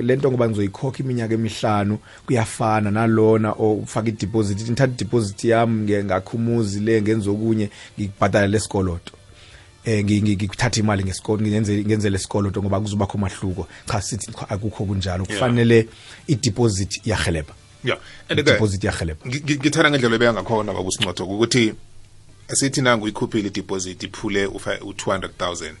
[0.03, 7.01] lento ngoba ngizoyikhokha iminyaka emihlanu kuyafana nalona ofaka ideposit ngithatha ideposit yami nge- ngakhumuzi le
[7.01, 9.13] ngenza okunye ngibhadala lesikoloto
[9.87, 13.67] eh ngi- ngi- ngikuthatha imali ngesikolo ngenze ngenze lesikoloto ngoba kuzoba khona umahluko.
[13.87, 15.23] Cha sithi akukho kunjalo.
[15.25, 15.87] Kufanele
[16.27, 17.99] ideposit iyahelebha yeah.
[18.29, 21.73] And ke deposit iyahelebha ngi- ngi- ngithanda ngendlela ebeka ngakhona baba usinqotho ukuthi
[22.51, 25.73] asithi nangu uyikhuphile ideposit iphule ufa- u-200000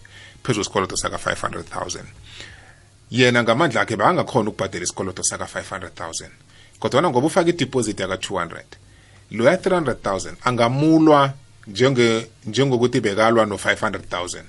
[0.43, 2.03] phezu kwesikoloto saka 500000
[3.11, 6.29] yena ngamandla akhe bangakhona ukubhadela isikoloto saka 500000
[6.79, 8.63] kodwa ngoba ufaka ideposit yaka 200
[9.31, 11.33] lo ya 300000 angamulwa
[11.67, 14.41] njenge njengokuthi bekalwa no 500000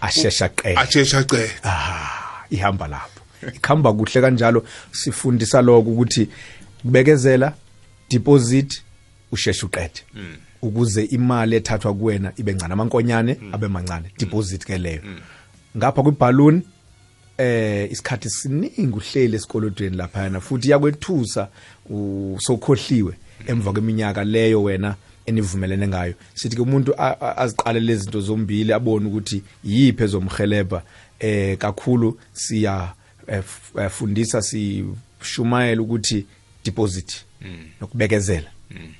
[0.00, 3.20] ashesha qela ashesha cela ah ihamba lapho.
[3.56, 4.64] Ikhamba kuhle kanjalo.
[4.92, 6.28] Sifundisa lokho ukuthi
[6.82, 7.54] kubekezela
[8.10, 8.82] deposit
[9.32, 10.04] usheshe uqede.
[10.62, 14.10] Ukuze imali ethathwa kuwena ibe ncane amankonyane abe mancane.
[14.18, 15.00] Deposit ke leyo.
[15.76, 16.62] Ngapha kwiballoon
[17.38, 21.48] eh isikhathi siningi uhleli esikolodweni laphana futhi yakwethusa
[21.90, 23.14] usokhohliwe
[23.46, 24.94] emva kweminyaka leyo wena.
[25.26, 26.14] Enivumelene ngayo.
[26.34, 30.82] Sithi ke umuntu a- a- aziqale lezi zinto zombili abone ukuthi yiphi ezomhelebha
[31.20, 32.92] eh kakhulu siya
[33.26, 33.42] eh,
[33.78, 36.26] eh, fundisa sishumayela ukuthi
[36.64, 37.24] deposit
[37.80, 38.50] nokubekezela.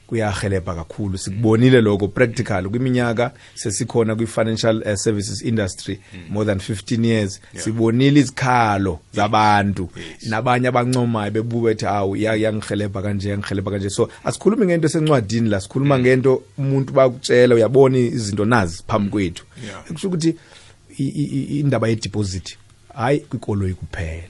[0.07, 1.19] Kuyahelebha kakhulu.
[1.19, 2.69] Sikubonile lokho practical.
[2.69, 7.41] Kwiminyaka sesikhona kwi-financial uh, services industry more than 15 years.
[7.57, 9.91] Sibonile izikhalo zabantu.
[10.29, 13.91] Nabanye abancomayo bebuka bethi awu iya- iyangihelebha kanje yangihelebha kanje.
[13.91, 19.45] So asikhulumi ngento esencwadini la sikhuluma ngento umuntu bakutshela uyabona izinto nazi phambi kwethu.
[19.65, 19.85] Yeah.
[19.85, 20.37] kusho ukuthi
[21.61, 22.57] indaba yedeposit
[22.95, 24.23] hayi kwikoloyi kuphela.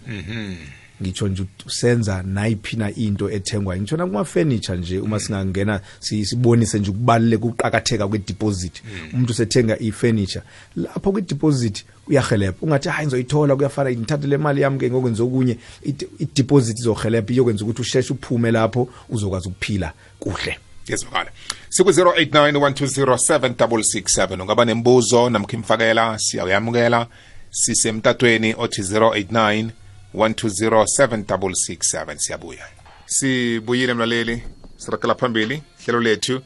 [1.02, 3.80] Ngitsho nje ukuthi usenza nayiphi na into ethengwayo.
[3.80, 8.82] Ngitsho nakuma furniture nje uma singangena si- sibonise nje ukubaluleka ukuqakatheka kwedeposit.
[9.12, 10.42] Umuntu sethenga i-furniture
[10.76, 15.56] lapho kwi-deposit uyahelebha ungathi hayi ngizoyithola kuyafana ngithathe le mali yami ke ngokwenza okunye.
[15.82, 20.58] Ide- i-deposit izohelebha iyokwenza ukuthi usheshe uphume lapho uzokwazi ukuphila kuhle.
[20.88, 21.30] Yezwakala
[21.68, 27.06] siku-089 1207667 ungaba nembuzo namkha imfakela siyayamukela
[27.50, 29.70] sisemtatweni othi 089
[30.14, 32.66] 1207667 siyabuya.
[33.06, 34.42] Sibuyile mlaleli.
[34.76, 35.62] Sirakela phambili.
[35.84, 36.40] Hlelo lethu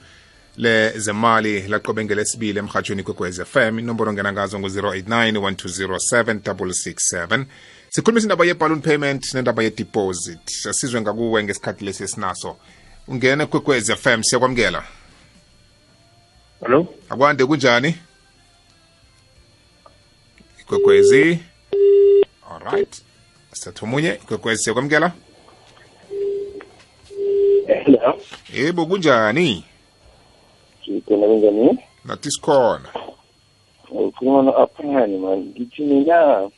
[0.56, 7.44] lezemali laqobe ngelesibili emhatshweni kwekwez fm inomboro ongena ngazo ngu-089 1207667
[7.90, 10.66] sikhulumisa indaba ye-balloon payment nendaba ye-deposit.
[10.70, 12.56] Asizwe ngakuwe ngesikhathi lesi esinaso.
[13.08, 14.84] Ungene kwekwez fm siyakwamukela.
[16.60, 16.94] Hello?
[17.10, 17.94] akwande kunjani?
[20.60, 21.38] Ikwekwezi
[22.50, 23.02] alright
[23.64, 25.12] sithatha omunye ikwekwezi siyakwamukela
[27.66, 28.18] Hello.
[28.54, 29.64] yebo kunjani
[30.90, 31.78] Ngikona kanjani?
[32.04, 32.88] nathi sikhona
[33.90, 35.38] Ukhuluma no Aphani man.
[35.38, 36.50] Ngithi mina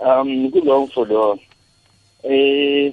[0.00, 1.38] um kulo mfolo
[2.22, 2.92] eh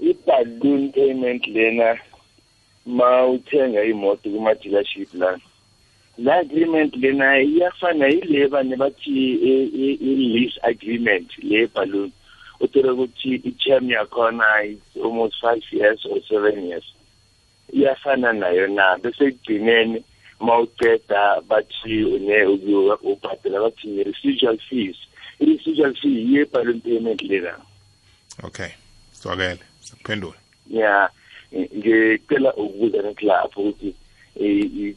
[0.00, 1.98] i-balloon payment lena
[2.86, 9.32] ma uthenga imoto kuma dealership la agreement lena iyafana ile bane bathi
[10.00, 12.10] i-lease agreement le balloon
[12.60, 16.84] uthola ukuthi i-term yakhona is almost five years or seven years.
[17.72, 18.98] Iyafana nayo na?
[18.98, 20.04] Bese ekugcineni
[20.40, 22.46] mawuqeda bathi une
[23.02, 24.96] ubhadela bathi residual fees.
[25.40, 27.54] I-residual fee yiyo balloon payment lena.
[28.44, 28.70] Okay.
[29.12, 30.34] Zwakele sakuphendula
[30.70, 31.10] ya
[31.54, 33.94] ngicela ukubuza ngithi lapho ukuthi
[34.40, 34.96] eh, i-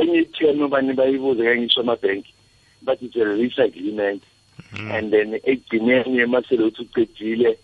[0.00, 2.34] enye term bani bayibuza kangisho amabhenki
[2.82, 4.22] bathi it's a lease agreement
[4.92, 7.58] and then ekugcineni masele uthi ucedile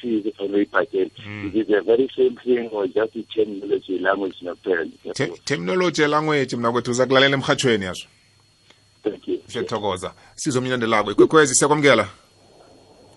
[0.00, 1.10] fees efanele uyibhadele
[1.48, 6.72] is it the very same thing or just i-terminology language nakuphela Te- terminology language mna
[6.72, 8.06] kwethu uzakulalela emhatshweni yazo
[9.04, 9.40] thank you.
[9.46, 10.12] Siyathokoza.
[10.34, 12.08] Sizwe umnyandelako ikwekwezi siyakwamukela?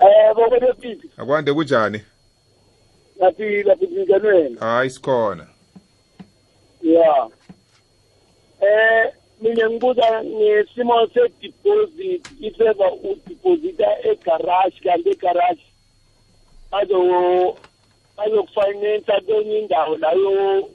[0.02, 1.10] Eh baba bephi?
[1.18, 2.02] Akwande kunjani?
[3.20, 5.48] Laphi laphi njani hayi sikhona.
[6.84, 7.28] Ya.
[8.62, 15.66] Eh mina ngibuza ngesimo se deposit ifeva u deposita e garage kanti e garage
[16.72, 17.00] bazo
[18.18, 20.70] bazokufinance kwenye indawo layo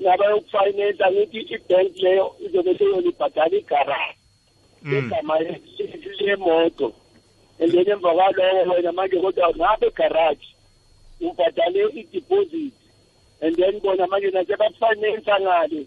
[0.00, 4.18] nabayokufinance ngithi i-bank leyo izobe seyolibhadala igarage
[4.84, 5.38] igama
[6.20, 6.92] lemoto.
[7.60, 10.46] And then emva kwaloko wena manje kodwa ngapha egarage
[11.20, 12.72] ubhadale i-deposit.
[13.42, 15.86] And then bona manje nasebakufinansa ngale.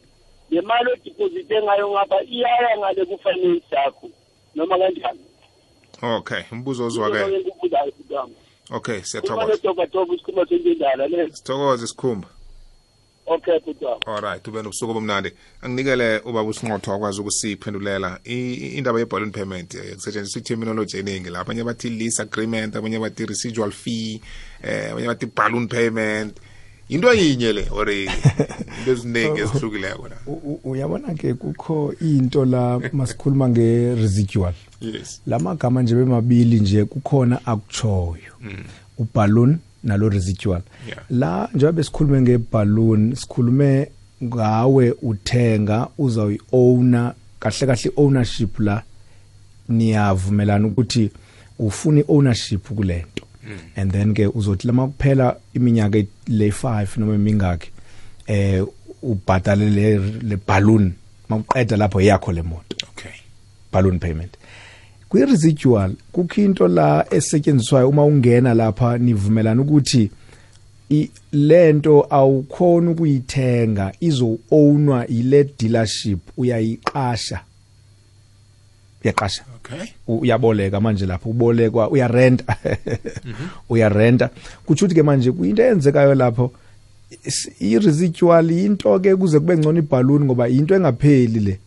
[0.51, 4.09] Le mali odiposite ngayo ngapha iyaya ngale kufinance yakho
[4.55, 5.19] noma kanjani?
[6.01, 7.45] Okay umbuzo ozwakele.
[8.71, 10.13] Okay uma siyathokoza nodobatoba
[11.83, 12.27] isikhumba
[13.25, 13.59] okay
[14.07, 15.31] alright ube nobusuku obumnandi.
[15.61, 21.39] Anginikele ubaba usinqotho akwazi ukusiphendulela indaba ye-balloon payment eh, kusetshenziswa i-terminology eningi la.
[21.39, 24.21] Abanye bathi lease agreement abanye bathi residual fee
[24.63, 26.37] eh abanye bathi balloon payment.
[26.91, 30.15] Into yinye le or into eziningi ezihlukileko la.
[30.63, 34.53] Uyabona ke kukho into la masikhuluma nge-residual.
[34.81, 35.21] Yes.
[35.25, 38.33] La magama nje bemabili nje kukhona akuchoyo
[38.97, 40.61] uballoon nalo residual.
[40.87, 41.03] Yeah.
[41.09, 43.87] la njengoba besikhulume ngeballoon sikhulume
[44.23, 48.83] ngawe uthenga uzawuyi-owner kahle kahle ownership la
[49.69, 51.09] niyavumelana ukuthi
[51.59, 53.10] ufuna i-ownership kulento
[53.75, 57.69] and then ke uzothi lama kuphela iminyaka e- le 5 noma emingaki
[58.27, 58.63] eh
[59.03, 60.93] ubhadale le le balloon
[61.29, 62.75] mawuqeda lapho yakho le moto.
[62.91, 63.11] Okay.
[63.71, 64.37] Balloon payment.
[65.09, 70.11] Kwi-residual kukho into la esetshenziswayo uma ungena lapha nivumelana ukuthi
[70.91, 77.41] i- lento awukhona ukuyithenga izo-ownwa ile dealership uyayiqasha.
[79.03, 79.43] Uyaqasha.
[79.65, 79.87] Okay.
[80.07, 82.55] U- uyaboleka manje lapho ubolekwa uyarenta.
[83.69, 84.29] Uyarenta.
[84.65, 86.51] Kutsho ukuthi ke manje kuyinto eyenzekayo lapho
[87.25, 91.59] is- i-residual into ke kuze kube ngcono ibhaluni ngoba into engapheli le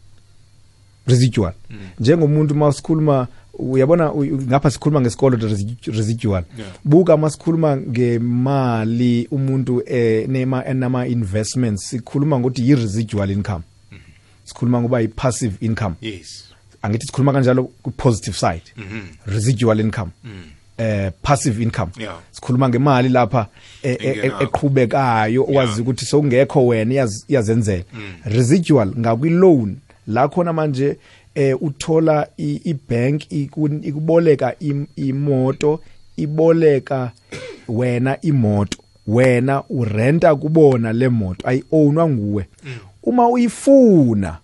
[1.07, 1.53] residual.
[2.01, 3.27] Njengomuntu masikhuluma
[3.59, 6.45] uyabona u- u- ngapha sikhuluma ngesikolo resi- residual.
[6.59, 6.71] Yeah.
[6.85, 13.63] buka masikhuluma ngemali umuntu eh nema enama investments sikhuluma ngokuthi yi residual income
[14.45, 15.95] sikhuluma ngoba yi passive income.
[16.03, 16.45] Yes.
[16.85, 18.63] Angithi sikhuluma kanjalo ku positive side.
[19.27, 20.11] Residual income.
[20.79, 21.91] Eh passive income.
[21.99, 22.17] Yeah.
[22.33, 23.47] sikhuluma ngemali lapha
[23.83, 24.41] eh, eh, Engenayo.
[24.43, 27.85] eqhubekayo wazi ukuthi sokungekho wena iyaz- iyazenzela.
[28.25, 30.97] Residual ngakwi loan la khona manje
[31.35, 35.81] eh uthola i- ibank iku- ikuboleka im- imoto
[36.17, 37.11] iboleka
[37.69, 38.79] wena imoto.
[39.07, 42.47] Wena urenta kubona le moto ayi-ownwa nguwe.
[43.03, 44.39] Uma uyifuna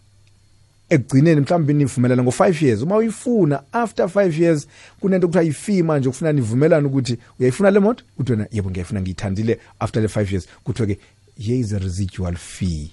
[0.90, 2.83] ekugcineni mhlawumbe nivumelana ngo-5 years.
[2.83, 4.66] Uma uyifuna after 5 years
[5.00, 8.05] kunento kuthiwa yi-fee manje ukufuna nivumelane ukuthi uyayifuna le moto?
[8.16, 10.46] Kuthi wena yebo ngiyayifuna ngiyithandile after le 5 years.
[10.64, 10.98] Kuthiwa-ke
[11.38, 12.90] here is a residual fee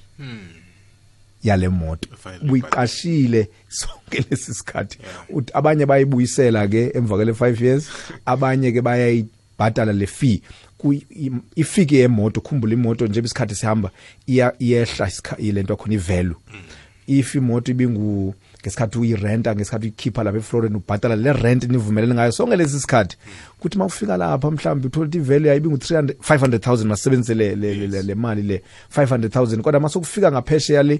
[1.43, 2.09] yale moto.
[2.17, 4.97] Finally, uyiqashile sonke lesi sikhathi.
[5.29, 7.89] Uthi abanye bayibuyisela ke emva kwele 5 years
[8.25, 10.41] abanye ke bayayibhadala le fee.
[10.79, 13.91] Kuyi- im- ifike yemoto khumbula imoto nje isikhathi sihamba
[14.27, 16.35] iya iyehla isikha- ilento khona ivalue.
[17.07, 22.55] If imoto ibingu ngesikhathi uyirenta ngesikhathi uyikhipha lapha eFlorida ubhadala le rent nivumelene ngayo sonke
[22.55, 23.17] lesi sikhathi.
[23.59, 27.87] Kuthi makufika lapha mhlawumbe uthola ukuthi ivalue yayo ibingu 300 500000 masebenzise le le, le,
[27.87, 28.61] le, le mali le
[28.95, 30.99] 500000 kodwa masokufika ngaphesheya le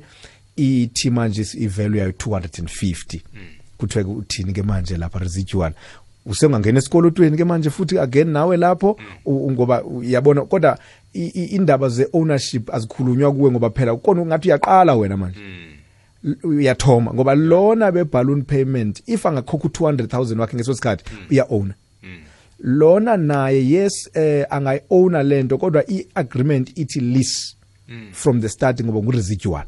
[0.55, 3.19] ithi manje ivalue yayo 250
[3.77, 5.73] kuthiwe uthini ke manje lapha residual?
[6.25, 10.77] Usengangena esikolotweni ke manje futhi again nawe lapho u- ngoba uyabona kodwa
[11.13, 15.39] i- i- indaba ze ownership azikhulunywa kuwe ngoba phela ukona ungathi uyaqala wena manje.
[15.39, 15.76] L-
[16.43, 21.75] uyathoma ngoba lona be balloon payment if angakhokha u200000 wakhe ngeso sikhathi uya owner
[22.59, 27.57] lona naye yes eh angayi-owner lento kodwa i-agreement ithi lease
[28.11, 29.65] from the start ngoba ngu-residual.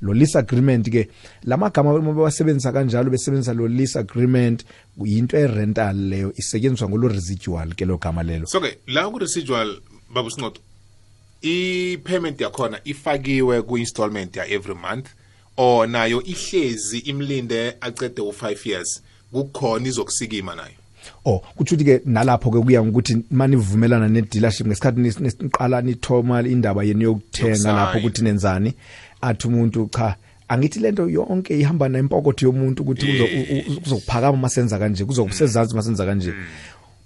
[0.00, 1.08] Lo lease agreement ke
[1.44, 4.64] lamagama uma bawasebenzisa kanjalo besebenzisa lo lease agreement
[5.04, 8.46] yinto e-rental leyo isetshenziswa ngolo residual ke lo gama lelo.
[8.46, 9.80] So ke la ku-residual
[10.10, 10.60] baba sinqoto
[11.42, 15.08] i-payment yakhona ifakiwe ku-installment ya every month
[15.58, 20.74] or nayo ihlezi imlinde acede u-5 years kukhona izokusikima nayo.
[21.24, 26.42] Oh kuthi ukuthi ke nalapho ke kuya ngokuthi manivumelana ne dealership ngesikhathi nis- niqala nithoma
[26.42, 27.80] indaba yeni yokuthenga Yokusayina.
[27.84, 28.74] lapho ukuthi nenzani.
[29.20, 30.16] Athi umuntu cha
[30.48, 36.06] angithi lento yonke ihamba nempokotho yomuntu ukuthi uzo- u- u- kuzokuphakama masenza kanje kuzokusezansi masenza
[36.06, 36.30] kanje.
[36.30, 36.34] U-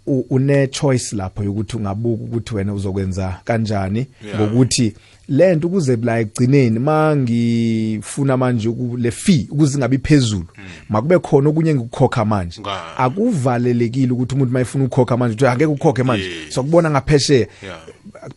[0.07, 4.41] une choice lapho yokuthi ungabuka ukuthi wena uzokwenza kanjani Yeah.
[4.41, 4.95] ngokuthi
[5.29, 10.47] lento ukuze la egcineni mangifuna manje uku- le fee ukuze ingabi phezulu
[10.89, 16.03] makube khona okunye engikukhokha manje Nga- akuvalelekile ukuthi umuntu mayefuna ukukhokha manje uthi angeke ukhokhe
[16.03, 16.55] manje Yes.
[16.55, 17.79] sokubona ngaphesheya Yeah.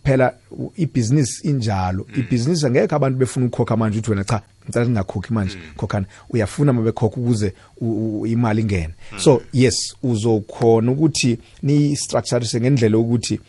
[0.04, 5.34] Phela u- ibhizinisi injalo ibhizinisi angeke abantu befuna ukukhokha manje uthi wena cha ngicela ningakhokhi
[5.34, 5.58] manje.
[5.78, 8.94] Khokhana uyafuna mabekhokha ukuze u- u- imali ingene.
[9.18, 13.40] So yes uzokhona ukuthi ni-structurise ngendlela yokuthi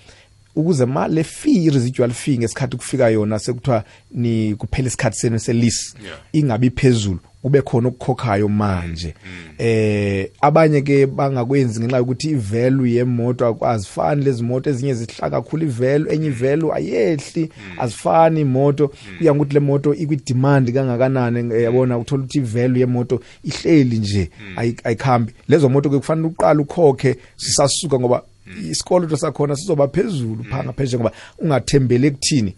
[0.56, 5.94] ukuze ma le fee residual fee ngesikhathi kufika yona sekuthiwa ni kuphela isikhathi senu selisi
[6.04, 6.18] Yeah.
[6.32, 7.18] ingabi phezulu.
[7.46, 9.14] Kube khona okukhokhayo manje.
[9.58, 16.14] Eh abanye ke bangakwenzi ngenxa yokuthi ivalue yemoto azifani lezi moto ezinye zihlaka kakhulu ivalue
[16.14, 18.90] enye ivalue ayehli azifani imoto.
[19.18, 24.30] Kuya ngokuthi le moto ikwi demand kangakanani eh, yabona uthola ukuthi ivalue yemoto ihleli nje
[24.56, 25.32] ayi- ayikhambi.
[25.48, 28.22] Lezo moto ke kufanele uqala ukhokhe sisasuka ngoba
[28.70, 32.54] isikoloto sakhona sizoba phezulu phanga phezulu ngoba ungathembele ekuthini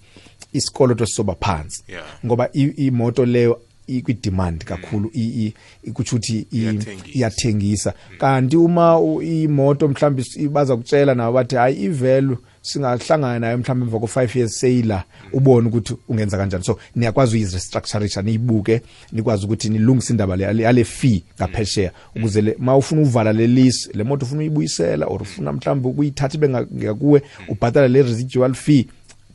[0.52, 1.82] isikoloto sizoba phansi.
[1.88, 2.04] Yeah.
[2.26, 7.18] ngoba i- imoto leyo ikwi-demand kakhulu i- i- i- kutsho ukuthi i- Iyathengisa.
[7.18, 7.94] iyathengisa.
[8.18, 13.86] Kanti uma u- imoto mhlawumbe is- baza kutshela nabo bathi hayi i-value singahlangana nayo mhlawumbe
[13.86, 16.64] emva ko-five years seyila ubone ukuthi ungenza kanjani.
[16.64, 21.92] So niyakwazi uyirestructurisha niyibuke nikwazi ukuthi nilungise indaba le- yale fee ngaphesheya.
[22.16, 26.34] Ukuze le ma ufuna uvala le lease le moto ufuna uyibuyisela or ufuna mhlawumbe ukuyithatha
[26.36, 28.86] ibe nga- ngakuwe ubhatala le residual fee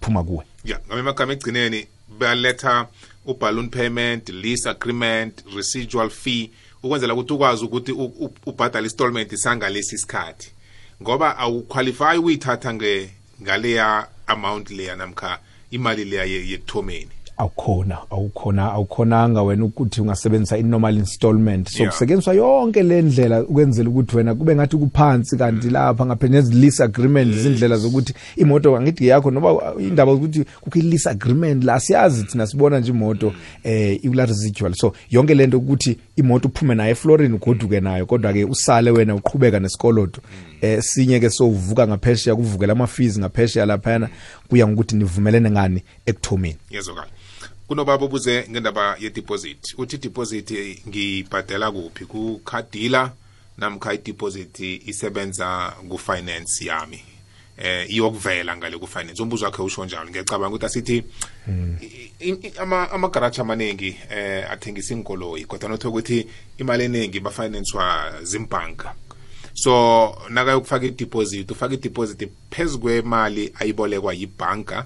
[0.01, 0.45] phuma kuwe.
[0.65, 1.85] Ya ngame amagama egcineni
[2.19, 2.87] baletha
[3.25, 6.51] uballoon payment lease agreement residual fee
[6.83, 10.51] ukwenzela ukuthi ukwazi ukuthi u- u- ubhadale installment sangalesi sikhathi
[11.01, 13.09] ngoba awuqualify ukuyithatha nge
[13.41, 15.39] ngaleya amount leya namkha
[15.71, 17.09] imali leya ye- yekuthomeni.
[17.37, 21.69] Awukhona awukhona awukhonanga wena ukuthi ungasebenzisa i-normal installment.
[21.69, 21.91] So Yeah.
[21.93, 27.35] kusetyenziswa yonke le ndlela ukwenzela ukuthi wena kube ngathi kuphansi kanti lapha ngaphe nezi-lease agreement
[27.35, 32.79] izindlela zokuthi imoto angithi yakho noba indaba zokuthi kukho i-lease agreement la siyazi thina sibona
[32.79, 34.73] nje imoto eh ikula residual.
[34.73, 40.21] So yonke lento ukuthi imoto uphume nayo eflorini ugoduke nayo kodwa-ke usale wena uqhubeka nesikoloto
[40.61, 44.09] eh sinye ke sovuka ngaphesheya kuvukela ama-fees ngaphesheya laphayana
[44.49, 46.57] kuya ngokuthi nivumelene ngani ekuthomeni.
[46.71, 47.07] Yezokala
[47.73, 49.73] kunobaba obuze ngendaba ye-deposit.
[49.77, 50.51] Uthi deposit
[50.87, 52.05] ngibhadela kuphi?
[52.05, 53.11] Kukhadila
[53.57, 57.01] namkha i-deposit isebenza ku-finance yami.
[57.57, 59.21] Eh iyokuvela ngale ku-finance.
[59.23, 60.09] Umbuzo wakhe usho njalo.
[60.09, 61.03] Ngiyacabanga ukuthi asithi
[62.59, 68.93] ama- amagaraji amaningi eh athengisa inkoloyi kodwa notho ukuthi imali eningi bafinancewa zimbhanka
[69.53, 74.85] so nakayokufaka i-deposit ufaka i-deposit phezu kwemali ayibolekwa yibhanka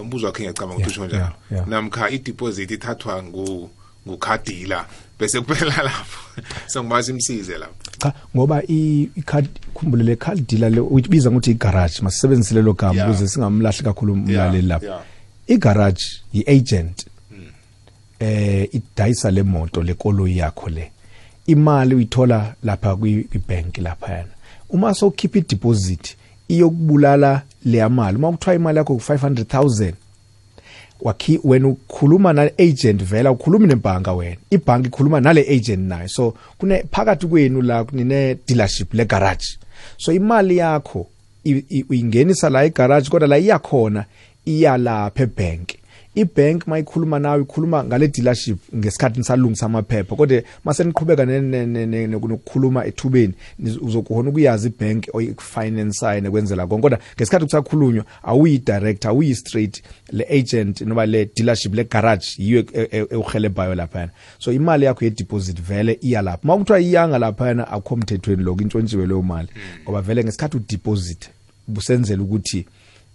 [0.00, 1.22] umbuzo wakhe ngiyacabanga ukuthi Yeah, usho njalo.
[1.22, 1.68] yeah, yeah.
[1.68, 3.70] namkha i-deposit ithathwa ngu
[4.08, 4.86] ngukhadila
[5.20, 6.40] bese kuphela lapho.
[6.66, 7.74] Sengibazi imsize lapho.
[7.98, 12.94] Cha ngoba i- ikhadi khumbule le card dealer le uyibiza ngokuthi igarage masisebenzise lelo gama
[12.94, 13.10] Yeah.
[13.10, 15.02] ukuze singamlahli kakhulu umlaleli lapha yeah.
[15.46, 17.06] igarage i-agent
[18.20, 20.90] eh idayisa le moto le koloyi yakho le.
[21.46, 24.28] Imali uyithola lapha kwi- kwibank laphayana.
[24.70, 26.16] Uma sowukhipha i-deposit
[26.48, 28.16] iyokubulala leya mali.
[28.18, 29.92] Uma kuthiwa imali yakho ku-500000
[31.00, 34.36] wakhi wena ukhuluma na-agent vela ukhulumi nebhanka wena.
[34.50, 39.58] Ibhanka ikhuluma nale agent nayo so kune phakathi kwenu la nine dealership le garage.
[39.98, 41.06] So imali yakho
[41.44, 44.04] i- i- uyingenisa la egarage kodwa la iyakhona
[44.46, 45.68] iya lapha ebank
[46.14, 50.16] ibank mayikhuluma nawe ikhuluma ngale dealership ngesikhathi nisalungisa amaphepha.
[50.16, 56.66] Kodwa mase niqhubeka ne- ne- ne- ne- nokukhuluma ethubeni niz- uzokhona ukuyazi ibank oyifinansayo nekwenzela
[56.66, 56.82] konke.
[56.82, 62.64] Kodwa ngesikhathi kusakhulunywa awuyi director awuyi straight le agent noma le dealership le garage yiyo
[62.72, 66.44] e- e- ewuhelebhayo laphayana so imali yakho ye-deposit vele iya lapha.
[66.44, 69.48] Uma kuthiwa iyanga laphayana akukho mthethweni lokhu intshontshiwe leyo mali.
[69.84, 71.30] Ngoba vele ngesikhathi udeposit
[71.68, 72.66] busenzela ukuthi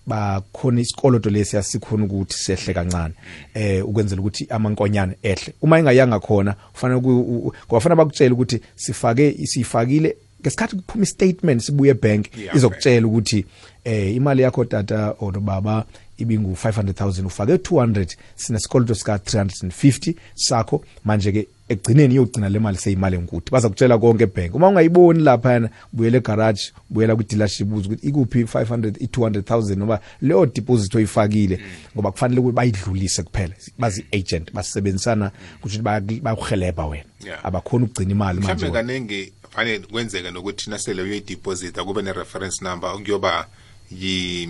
[0.10, 3.14] bakhona isikoloto lesi asikhona ukuthi sehle kancane
[3.54, 5.54] eh ukwenzela ukuthi amankonyane ehle.
[5.62, 11.04] Uma ingayanga khona kufanele ku- u- u- ngoba fanele bakutshela ukuthi sifake sifakile ngesikhathi kuphuma
[11.04, 13.46] istatement sibuye ebank Yeah, izokutshela ukuthi
[13.84, 15.86] eh imali yakho tata or baba
[16.18, 23.16] ibingu 500000 ufake 200 sinesikoloto sika 350 sakho manje ke egcineni iyogcina le mali seyimali
[23.16, 28.44] enkulu baza kutshela konke ebank uma ungayiboni lapha buyela egarage buyela kwi-dealership uze ukuthi ikuphi?
[28.44, 31.60] 500 i-200000 noma leyo deposit oyifakile
[31.96, 33.54] ngoba kufanele ukuthi bayidlulise kuphela.
[33.80, 37.04] Bazi agent basebenzisana kusho ukuthi bayakuhelebha wena.
[37.26, 37.46] Yeah.
[37.46, 38.88] abakhona ukugcina imali manje mhlawumbe wena.
[38.88, 43.48] kaningi fanele kwenzeka nokuthi nasele uyoyideposita kube ne-reference number kuyoba
[43.92, 44.50] yi-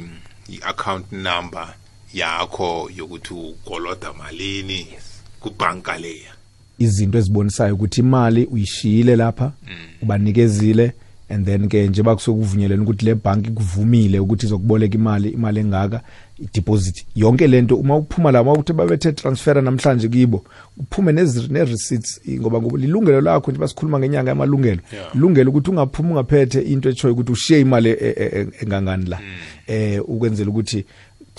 [0.50, 1.74] yi-account number
[2.14, 4.88] yakho yokuthi ukoloda malini
[5.40, 6.32] kubhanka leya.
[6.80, 9.52] Izinto ezibonisayo ukuthi imali uyishiyile lapha
[10.02, 10.94] ubanikezile
[11.30, 16.02] and then ke nje bakusokuvunyelana ukuthi le bank ikuvumile ukuthi izokuboleka imali imali engaka
[16.40, 17.06] i-deposit.
[17.16, 20.44] Yonke lento uma uphuma la uma ukuthi babethe transfer namhlanje kibo
[20.78, 24.80] uphume nezi- ne-receipts ngoba lilungelo lakho nje basikhuluma ngenyanga yamalungelo.
[25.16, 29.20] Ilungelo ukuthi ungaphuma ungaphethe into etshoyo ukuthi ushiye imali e- e- e- engangani la.
[29.68, 30.86] Eh ukwenzela ukuthi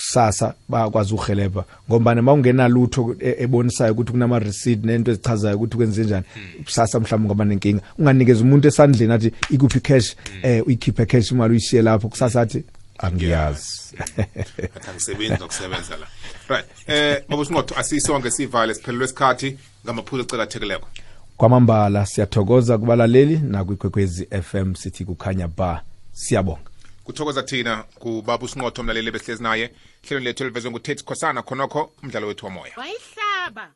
[0.00, 6.04] kusasa bakwazi uhelebha ngoba noma ungenalutho e- ebonisayo ukuthi kunama receipt nento ezichazayo ukuthi kwenze
[6.04, 6.24] njani
[6.64, 7.82] kusasa mhlawumbe ngoba nenkinga.
[7.98, 12.08] Unganikeza umuntu esandleni athi ikuphi cash eh uyikhiphe cash imali uyishiye lapho.
[12.08, 12.64] Kusasa athi
[12.98, 13.68] angiyazi.
[14.76, 16.06] Athi angisebenzi nokusebenza la.
[16.48, 16.66] Right.
[16.86, 20.88] Eh baba sinqotho asisonke sivale siphelelwe isikhathi ngamaphuzu ecelathekeleko
[21.36, 25.82] kwamambala siyathokoza kubalaleli nakwikwekwezi FM sithi kukhanya ba
[26.12, 26.69] siyabonga.
[27.12, 29.70] Kuthokoza thina kubaba usinqotho mlaleli besihlezi naye.
[30.02, 32.74] Hlelo lethu elivezwe ngutate khosana khonokho umdlalo wethu womoya.
[32.76, 33.74] Wayihlaba